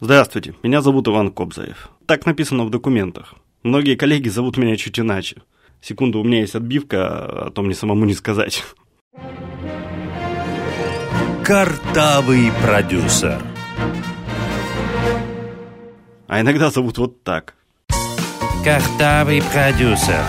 [0.00, 1.90] Здравствуйте, меня зовут Иван Кобзаев.
[2.06, 3.34] Так написано в документах.
[3.64, 5.42] Многие коллеги зовут меня чуть иначе.
[5.80, 8.62] Секунду, у меня есть отбивка, а то мне самому не сказать.
[11.42, 13.42] Картавый продюсер.
[16.28, 17.54] А иногда зовут вот так.
[18.62, 20.22] Картавый продюсер.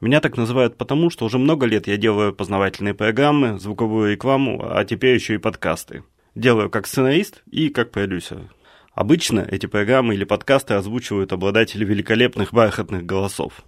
[0.00, 4.84] Меня так называют потому, что уже много лет я делаю познавательные программы, звуковую рекламу, а
[4.86, 6.04] теперь еще и подкасты.
[6.34, 8.50] Делаю как сценарист и как продюсер.
[8.94, 13.62] Обычно эти программы или подкасты озвучивают обладатели великолепных бархатных голосов.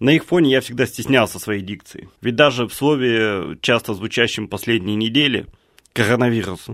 [0.00, 2.08] На их фоне я всегда стеснялся своей дикции.
[2.20, 5.46] Ведь даже в слове, часто звучащем последние недели,
[5.92, 6.66] коронавирус,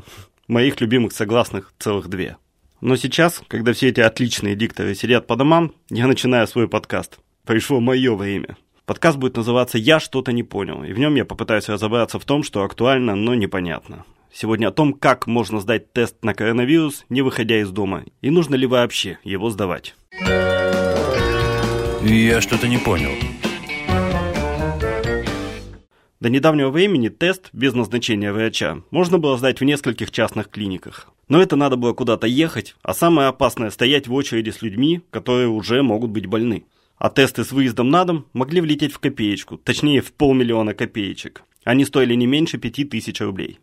[0.48, 2.38] моих любимых согласных целых две.
[2.80, 7.20] Но сейчас, когда все эти отличные дикторы сидят по домам, я начинаю свой подкаст.
[7.44, 8.56] Пришло мое время.
[8.92, 12.42] Подкаст будет называться «Я что-то не понял», и в нем я попытаюсь разобраться в том,
[12.42, 14.04] что актуально, но непонятно.
[14.30, 18.54] Сегодня о том, как можно сдать тест на коронавирус, не выходя из дома, и нужно
[18.54, 19.94] ли вообще его сдавать.
[22.02, 23.12] Я что-то не понял.
[26.20, 31.08] До недавнего времени тест без назначения врача можно было сдать в нескольких частных клиниках.
[31.28, 35.48] Но это надо было куда-то ехать, а самое опасное– стоять в очереди с людьми, которые
[35.48, 36.66] уже могут быть больны
[37.02, 41.42] а тесты с выездом на дом могли влететь в копеечку, точнее в полмиллиона копеечек.
[41.64, 43.58] Они стоили не меньше пяти тысяч рублей.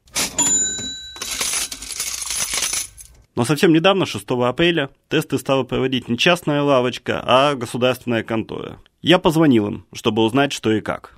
[3.37, 8.81] Но совсем недавно, 6 апреля, тесты стала проводить не частная лавочка, а государственная контора.
[9.01, 11.17] Я позвонил им, чтобы узнать, что и как.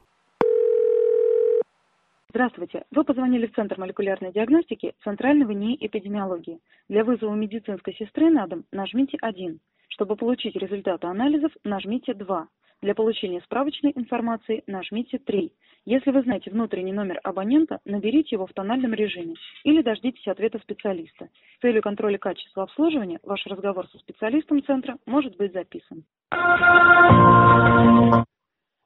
[2.29, 2.83] Здравствуйте.
[2.91, 6.59] Вы позвонили в Центр молекулярной диагностики Центрального НИИ эпидемиологии.
[6.87, 9.59] Для вызова медицинской сестры на дом нажмите 1.
[9.91, 12.47] Чтобы получить результаты анализов, нажмите 2.
[12.81, 15.51] Для получения справочной информации нажмите 3.
[15.85, 21.27] Если вы знаете внутренний номер абонента, наберите его в тональном режиме или дождитесь ответа специалиста.
[21.57, 26.03] С целью контроля качества обслуживания ваш разговор со специалистом центра может быть записан.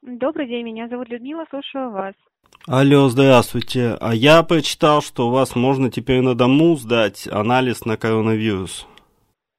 [0.02, 2.16] Добрый день, меня зовут Людмила, слушаю вас.
[2.68, 3.96] Алло, здравствуйте.
[4.02, 8.88] А я прочитал, что у вас можно теперь на дому сдать анализ на коронавирус.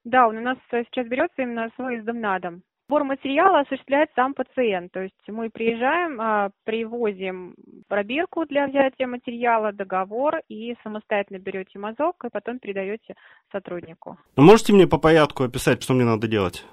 [0.06, 2.62] Да, он у нас э, сейчас берется именно с выездом на дом.
[2.88, 7.56] Сбор материала осуществляет сам пациент, то есть мы приезжаем, а, привозим
[7.88, 13.16] пробирку для взятия материала, договор и самостоятельно берете мазок и потом передаете
[13.50, 14.16] сотруднику.
[14.36, 16.64] Ну, можете мне по порядку описать, что мне надо делать?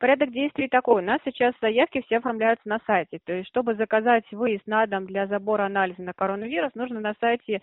[0.00, 1.02] Порядок действий такой.
[1.02, 3.20] У нас сейчас заявки все оформляются на сайте.
[3.24, 7.60] То есть, чтобы заказать выезд на дом для забора анализа на коронавирус, нужно на сайте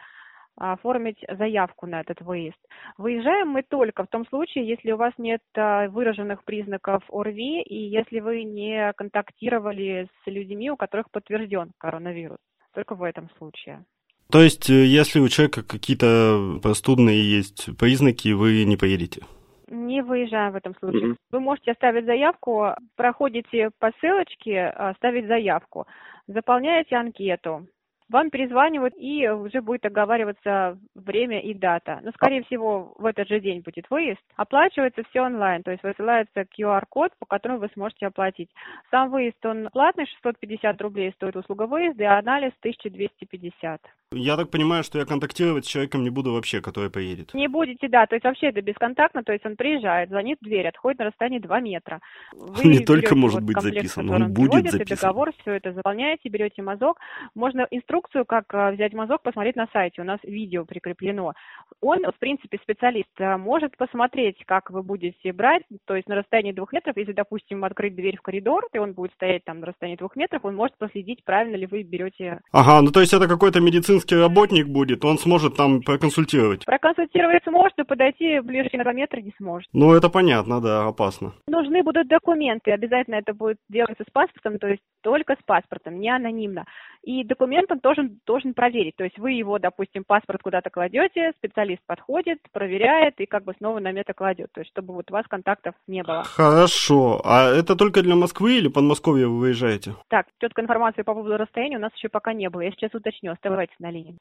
[0.57, 2.57] оформить заявку на этот выезд.
[2.97, 7.75] Выезжаем мы только в том случае, если у вас нет а, выраженных признаков ОРВИ и
[7.75, 12.39] если вы не контактировали с людьми, у которых подтвержден коронавирус.
[12.73, 13.85] Только в этом случае.
[14.31, 19.21] То есть, э, если у человека какие-то простудные есть признаки, вы не поедете?
[19.69, 21.11] Не выезжаем в этом случае.
[21.11, 21.15] Mm-hmm.
[21.31, 25.87] Вы можете оставить заявку, проходите по ссылочке, оставить заявку,
[26.27, 27.67] заполняете анкету,
[28.09, 31.99] вам перезванивают и уже будет оговариваться время и дата.
[32.03, 34.21] Но, скорее всего, в этот же день будет выезд.
[34.35, 38.49] Оплачивается все онлайн, то есть высылается QR-код, по которому вы сможете оплатить.
[38.91, 43.81] Сам выезд, он платный, 650 рублей стоит услуга выезда, и анализ 1250.
[44.13, 47.33] Я так понимаю, что я контактировать с человеком не буду вообще, который поедет.
[47.33, 48.05] Не будете, да.
[48.05, 51.39] То есть вообще это бесконтактно, то есть он приезжает, звонит в дверь, отходит на расстоянии
[51.39, 51.99] 2 метра.
[52.31, 54.95] Вы не только может быть записан, он будет записан.
[54.95, 56.99] договор, все это заполняете, берете мазок.
[57.35, 60.01] Можно инструкцию, как э, взять мазок, посмотреть на сайте.
[60.01, 61.33] У нас видео прикреплено.
[61.81, 66.53] Он, в принципе, специалист, э, может посмотреть, как вы будете брать, то есть на расстоянии
[66.53, 69.97] двух метров, если, допустим, открыть дверь в коридор, и он будет стоять там на расстоянии
[69.97, 72.39] двух метров, он может проследить, правильно ли вы берете.
[72.53, 76.65] Ага, ну то есть это какой-то медицинский медицинский работник будет, он сможет там проконсультировать.
[76.65, 79.69] Проконсультировать сможет, но подойти ближе на не сможет.
[79.73, 81.33] Ну, это понятно, да, опасно.
[81.47, 86.09] Нужны будут документы, обязательно это будет делаться с паспортом, то есть только с паспортом, не
[86.09, 86.65] анонимно.
[87.03, 91.81] И документ он должен, должен проверить, то есть вы его, допустим, паспорт куда-то кладете, специалист
[91.85, 95.25] подходит, проверяет и как бы снова на метр кладет, то есть чтобы вот у вас
[95.27, 96.23] контактов не было.
[96.23, 99.93] Хорошо, а это только для Москвы или Подмосковья вы выезжаете?
[100.09, 103.31] Так, четкой информации по поводу расстояния у нас еще пока не было, я сейчас уточню,
[103.31, 104.17] оставайтесь на линии.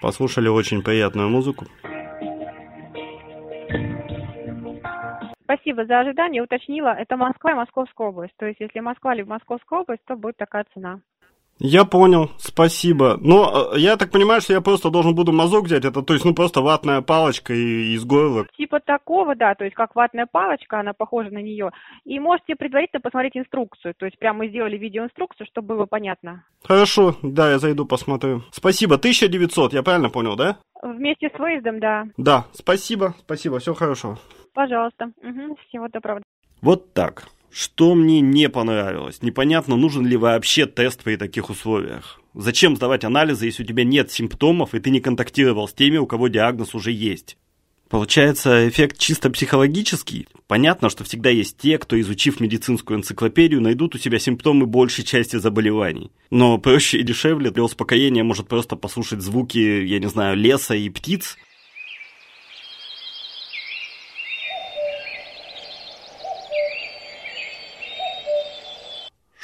[0.00, 1.66] Послушали очень приятную музыку.
[5.44, 6.42] Спасибо за ожидание.
[6.42, 8.34] Уточнила, это Москва и Московская область.
[8.36, 11.00] То есть, если Москва либо Московская область, то будет такая цена.
[11.58, 13.16] Я понял, спасибо.
[13.20, 16.24] Но э, я так понимаю, что я просто должен буду мазок взять, это то есть,
[16.24, 18.46] ну, просто ватная палочка и из горла.
[18.56, 21.70] Типа такого, да, то есть как ватная палочка, она похожа на нее.
[22.04, 26.44] И можете предварительно посмотреть инструкцию, то есть прямо мы сделали видеоинструкцию, чтобы было понятно.
[26.64, 28.42] Хорошо, да, я зайду посмотрю.
[28.50, 30.58] Спасибо, 1900, я правильно понял, да?
[30.82, 32.04] Вместе с выездом, да.
[32.16, 34.18] Да, спасибо, спасибо, все хорошо.
[34.52, 35.12] Пожалуйста.
[35.22, 36.22] Угу, всего доброго.
[36.60, 37.24] Вот так.
[37.52, 39.20] Что мне не понравилось?
[39.20, 42.18] Непонятно, нужен ли вообще тест при таких условиях.
[42.34, 46.06] Зачем сдавать анализы, если у тебя нет симптомов и ты не контактировал с теми, у
[46.06, 47.36] кого диагноз уже есть?
[47.90, 50.26] Получается, эффект чисто психологический.
[50.46, 55.36] Понятно, что всегда есть те, кто, изучив медицинскую энциклопедию, найдут у себя симптомы большей части
[55.36, 56.10] заболеваний.
[56.30, 60.88] Но проще и дешевле для успокоения может просто послушать звуки, я не знаю, леса и
[60.88, 61.36] птиц–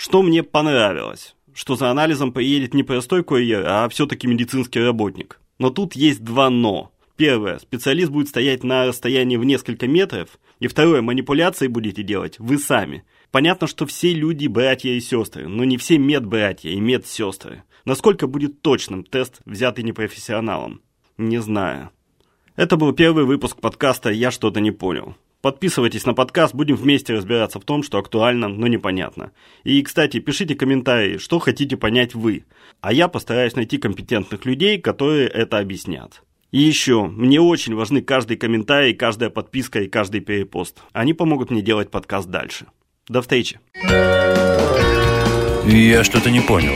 [0.08, 1.36] Что мне понравилось?
[1.52, 5.38] Что за анализом поедет не простой курьер, а все-таки медицинский работник.
[5.58, 6.90] Но тут есть два «но».
[7.16, 7.58] Первое.
[7.58, 10.38] Специалист будет стоять на расстоянии в несколько метров.
[10.60, 11.02] И второе.
[11.02, 13.04] Манипуляции будете делать вы сами.
[13.30, 17.64] Понятно, что все люди братья и сестры, но не все медбратья и медсестры.
[17.84, 20.80] Насколько будет точным тест, взятый непрофессионалом?
[21.18, 21.90] Не знаю.
[22.56, 25.16] Это был первый выпуск подкаста «Я что-то не понял».
[25.40, 29.30] Подписывайтесь на подкаст, будем вместе разбираться в том, что актуально, но непонятно.
[29.62, 32.44] И, кстати, пишите комментарии, что хотите понять вы.
[32.80, 36.22] А я постараюсь найти компетентных людей, которые это объяснят.
[36.50, 40.82] И еще, мне очень важны каждый комментарий, каждая подписка и каждый перепост.
[40.92, 42.66] Они помогут мне делать подкаст дальше.
[43.06, 43.60] До встречи.
[45.66, 46.74] Я что-то не понял.